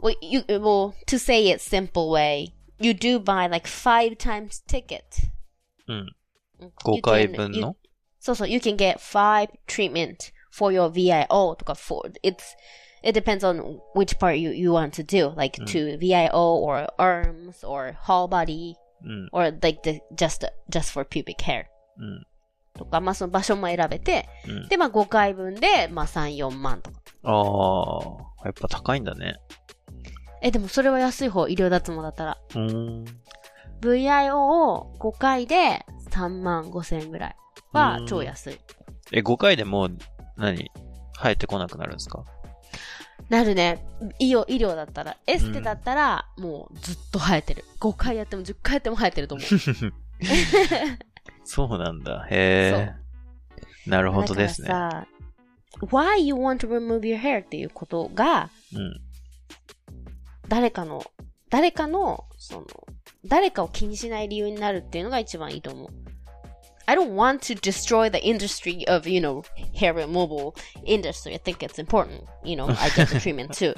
[0.00, 5.30] well you well to say it simple way, you do buy like five times ticket.
[5.88, 6.06] うん。
[6.60, 7.76] You 5回 can- 分 you- の
[8.20, 12.54] そうそう、you can get five treatment for your VIO とか for it's
[13.02, 17.64] it depends on which part you, you want to do, like to VIO or arms
[17.66, 19.29] or whole body うん。
[19.31, 21.65] or like the just just for pubic hair
[21.97, 22.25] うん。
[22.73, 24.67] とか、まあその場所も選べて、うん。
[24.67, 26.99] で、まあ5回分で、まあ3、4万とか。
[27.23, 27.31] あ
[28.43, 29.37] あ、やっぱ高いんだね。
[30.41, 32.37] え、でもそれは安い方、医療脱毛だったら。
[32.51, 33.05] うーん。
[33.81, 37.35] VIO を5回で3万5千円ぐらい
[37.73, 38.59] は超安い。
[39.11, 39.97] え、5回でもう、
[40.37, 40.69] 何？
[41.17, 42.25] 生えてこなくなるんですか？
[43.29, 43.85] なるね。
[44.19, 45.17] 医療、医療だったら。
[45.25, 47.63] エステだったら、もうずっと生えてる。
[47.79, 49.47] 5回やっても10回やっても生えてると思う。
[51.43, 52.27] そうなんだ。
[52.29, 52.95] へ
[53.87, 53.89] え。
[53.89, 54.69] なるほどですね。
[55.81, 59.01] why you want to remove your hair っていうことが、うん。
[60.47, 61.03] 誰かの、
[61.49, 62.67] 誰かの、その、
[63.25, 65.89] 誰かを気にしない理由になるっていうのが一番いいと思う。
[66.87, 69.43] I don't want to destroy the industry of, you know,
[69.73, 71.33] hair removal industry.
[71.33, 72.23] I think it's important.
[72.43, 73.73] You know, I get the treatment too.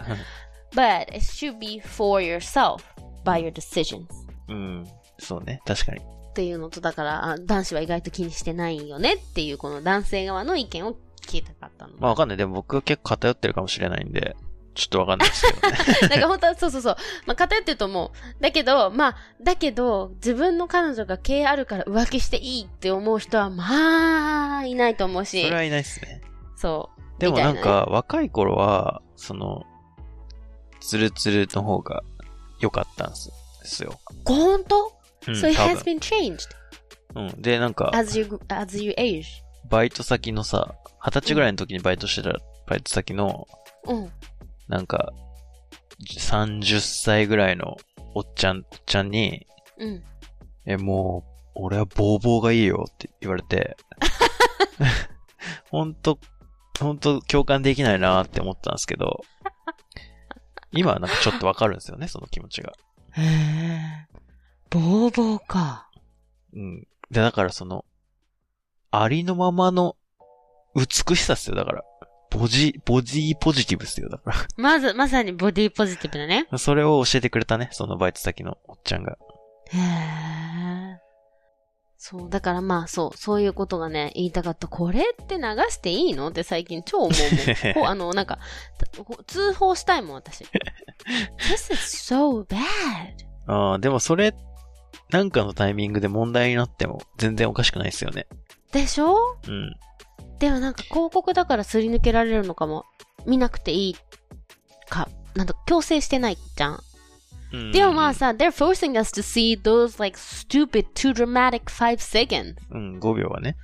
[0.73, 2.83] But it should be for yourself
[3.23, 4.07] by your decisions.
[4.49, 4.87] うん。
[5.19, 5.61] そうね。
[5.65, 5.99] 確かに。
[5.99, 11.93] っていうのと、だから、あ男子は意外と気にしてないよねっていう、この男性側の意見を聞きたかったの。
[11.97, 12.37] まあわかんない。
[12.37, 14.35] でも僕は結構偏ってるかもしれないんで、
[14.77, 15.77] ちょっとわかんないですけどね。
[16.09, 16.95] なんか本当は、そうそうそう。
[17.25, 18.41] まあ、偏ってると思う。
[18.41, 25.43] だけど、まあ、だけど、自分の彼女が経営あるから浮気していいって思う人は、まあ、いないと思うし。
[25.43, 26.21] それはいないっすね。
[26.55, 27.19] そう。
[27.19, 29.65] でもなんか、若い頃は、その、
[30.79, 32.03] ツルツルの方が
[32.59, 33.15] 良かったんで
[33.63, 33.99] すよ。
[34.25, 34.35] な。
[34.35, 34.93] 本当？
[35.27, 36.47] うん、?So it 多 has 分 been changed
[37.15, 37.41] うん。
[37.41, 39.23] で、なんか、as you, as you age.
[39.69, 42.37] バイト先のさ、二十歳ぐらいの時にバイトしてた
[42.67, 43.47] バイト先の、
[43.85, 44.11] うん。
[44.67, 45.13] なんか、
[46.17, 47.77] 30歳ぐらいの
[48.13, 50.03] おっちゃん、おっちゃんに、うん。
[50.65, 51.23] え、も
[51.55, 53.77] う、俺はボーボーがいいよって言われて、
[55.71, 56.19] ほんと、
[56.79, 59.23] ほんと共感できないなって思ったんですけど、
[60.71, 62.73] 今はなんかちょっとわかるんですよね、その気持ちが。
[63.13, 64.07] へえ。
[64.69, 65.89] ボーボーか。
[66.53, 66.81] うん。
[67.09, 67.85] で、だからその、
[68.91, 69.95] ありのままの
[70.75, 71.83] 美しさっすよ、だから。
[72.37, 76.47] ボジ、ボディポジティブっすよ、だか まず、まさにボディポジティブだね。
[76.51, 76.57] ら。
[76.57, 79.17] それを教えてくれたね、そのバイト先のおっちゃんが。
[79.71, 80.99] へえ。
[81.97, 84.67] そう、だからまあそう、そういうことがね、言いたかった。
[84.67, 87.73] これって流していいのって最近超思うもん。
[87.73, 88.39] こう あの、なんか、
[89.25, 90.43] 通報したいもん、私。
[91.49, 92.61] This is so bad.
[93.47, 94.35] ああ、でもそれ、
[95.09, 98.27] なんかのタイミングで問題になっても全然おかしくないっすよね。
[98.71, 99.15] でしょ？
[99.47, 99.75] うん。
[100.39, 102.85] でもなんか広告だからすり抜けられるのかも。
[103.25, 103.95] 見なくていい
[104.89, 105.09] か。
[105.35, 106.79] なんか強制してないじゃん。
[107.71, 111.63] でもまあさ、they're forcing us stupid too dramatic
[111.97, 112.55] seconds.
[112.71, 113.55] うん、5秒はね。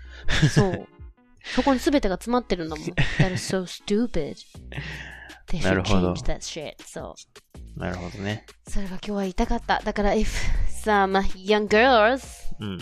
[0.50, 0.88] そう。
[1.44, 2.86] そこにすべてが詰まってるんだもん。
[2.86, 4.36] that is so stupid.
[5.64, 6.14] なるほど。
[7.76, 8.46] なるほどね。
[8.68, 9.82] それが今日は痛かった。
[9.84, 10.28] だから、if
[10.86, 12.24] some young girls、
[12.60, 12.80] うん、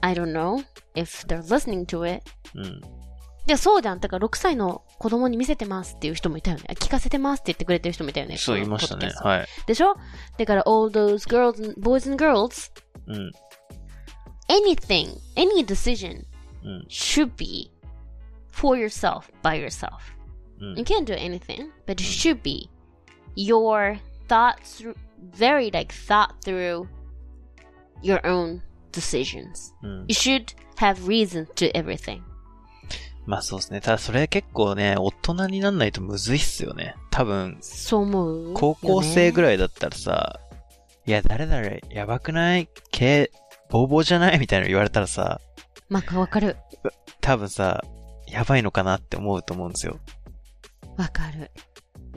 [0.00, 0.64] I don't know,
[0.94, 2.22] if they're listening to it,
[2.54, 2.80] うん。
[3.46, 4.00] で、そうじゃん。
[4.00, 6.64] だから6歳の子供に見せてますっていう人もいたよね。
[6.70, 8.36] 聞かせてますって言ってくれてる人もいたよね。
[8.38, 9.10] そう言いましたね。
[9.22, 9.44] はい。
[9.44, 9.46] い。
[9.66, 9.96] でしょ
[10.36, 12.72] だから、all those girls, and, boys and girls,
[13.06, 13.30] うん。
[14.48, 16.24] anything, any decision
[16.64, 16.86] うん。
[16.88, 17.70] should be
[18.50, 19.90] for yourself, by yourself.
[20.60, 22.68] うん You can't do anything, but it should be
[23.36, 24.96] your thought through,
[25.32, 26.88] very like thought through
[28.02, 28.60] your own
[28.91, 29.73] decisions.
[29.81, 29.99] うん。
[30.01, 30.45] You should
[30.77, 32.21] have reason to everything.
[33.25, 33.81] まあそうですね。
[33.81, 36.95] ただそれ結構ね、大人になんないとむずいっすよね。
[37.11, 39.57] 多分、そう思う高校生ぐらい。
[39.57, 40.39] だったらさ、
[41.05, 42.67] いや、誰々、やばくない？
[42.91, 43.31] 毛、
[43.69, 44.39] ボーボーじゃない？
[44.39, 45.39] みたいなの言われたらさ、
[45.89, 46.57] まあ、わかる。
[47.21, 47.83] 多分さ、
[48.27, 49.99] やばいのかなって思うと思うんですよ。
[50.97, 51.51] わかる。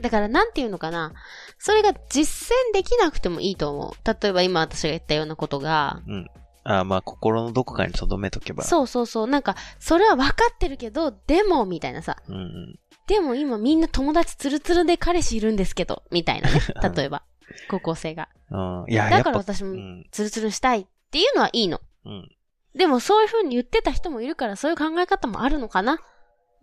[0.01, 1.13] だから、なんていうのかな？
[1.59, 4.21] それが実践できなくてもいいと思う。
[4.23, 6.27] 例えば今私が言ったようなことが、うん。
[6.67, 8.63] あまあ、心のどこかに留めとけば。
[8.63, 9.27] そうそうそう。
[9.27, 12.17] なんか、それは分かってるけど、でも、みたいなさ。
[12.27, 12.31] う。
[12.31, 12.79] うんうん。
[13.07, 16.59] でも今みんな友達ツルツルで彼氏いるんですけど、みたいなね。
[16.95, 17.21] 例えば。
[17.69, 18.29] 高校生が。
[18.49, 18.85] うん。
[18.89, 20.07] いや、やだから私もうん。
[20.11, 21.79] ツルツルしたいっていうのはいいの。
[22.05, 22.31] うん。
[22.75, 25.99] でもそういう風に言ってた人もいるから、そういう考え方もあるのかな。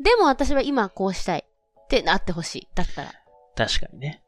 [0.01, 2.69] でも私は今こうしたいってなってほしい。
[2.75, 3.13] だったら。
[3.55, 4.25] 確かにね。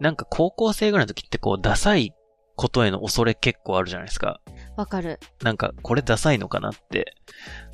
[0.00, 2.14] なんか高校生ぐらいの時ってこう、ダサい
[2.56, 4.40] ことへの恐れ結構あるじゃないですか。
[4.76, 5.20] わかる。
[5.42, 7.14] なんか、これダサいのかなって、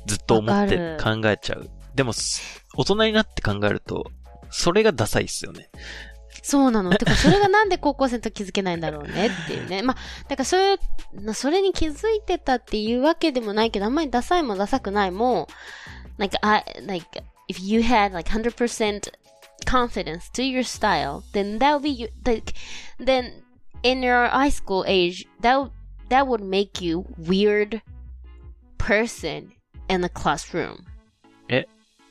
[0.05, 1.69] ずっと思ってわ考えちゃう。
[1.95, 4.11] でも、す大人になって考えると、
[4.49, 5.69] それがダサいっすよね。
[6.43, 6.91] そうなの。
[6.95, 9.81] てか、それがなんで高校生と気づけないんだろうねっていうね。
[9.83, 9.97] まあ、
[10.27, 15.47] だからそういう、なそれに気づいてたっていうわけでもないけど、あんまりダサいもダサくないも、
[16.17, 19.11] like, I, like, if you had like 100%
[19.65, 22.53] confidence to your style, then that would be you, like,
[22.99, 23.43] then
[23.83, 25.71] in your high school age, that would,
[26.11, 27.81] that would make you weird
[28.77, 29.49] person
[29.89, 30.77] in the classroom.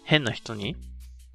[0.05, 0.75] 変な人に？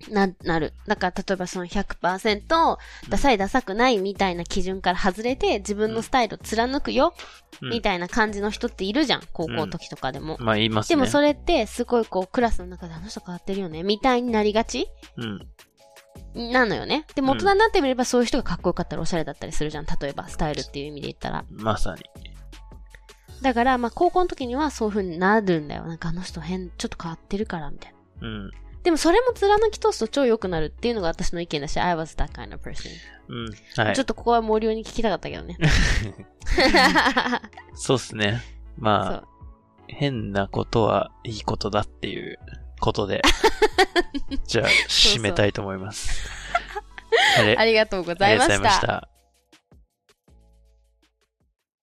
[0.10, 0.74] な、なる。
[0.86, 2.78] だから、例えばその100%、
[3.10, 7.14] ダサいダサくないみたいな基準から外れて、自分のスタイルを貫くよ、
[7.62, 9.22] うんみたいな感じの人っているじゃん。
[9.32, 10.36] 高校の時とかでも。
[10.42, 10.98] まあ言いますね。
[10.98, 14.90] でもそれって、すごいこう、クラスの中であの人変わってるよね、みたいになりがち？
[15.16, 16.52] うん。
[16.52, 17.06] なのよね。
[17.16, 19.86] でも大人になってみればそういう人がかっこよかったりおしゃれだったりするじゃん。
[19.86, 21.46] 例えば、スタイルっていう意味で言ったら。
[21.50, 22.04] まさに。
[23.46, 25.86] だから、まあ、高校の時にはそういう風になるんだよ。
[25.86, 28.28] なんかあの人変、ちょっと変わってるから、みたいな。
[28.28, 28.52] うん。
[28.82, 32.90] でもそれも貫き通すと超良くなるっていうのが私の意見だし、I was that kind of person.
[33.28, 33.84] うん。
[33.86, 34.02] はいちょ。
[34.02, 35.60] っとここは森尾に聞きたかったけどね。
[37.76, 38.42] そうっすね。
[38.78, 39.28] そまあ、う。
[39.90, 42.40] 変なことはいいことだっていう
[42.80, 43.22] ことで、
[44.48, 46.28] じゃあ、締めたいと思います。
[47.38, 48.74] ありがとうございまありがとうございまし。
[48.74, 49.15] したた。